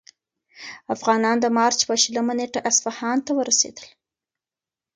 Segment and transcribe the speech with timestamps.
[0.95, 3.87] افغانان د مارچ په شلمه نېټه اصفهان ته ورسېدل.